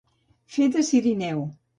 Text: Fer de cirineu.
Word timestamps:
Fer 0.53 0.65
de 0.75 0.81
cirineu. 0.87 1.45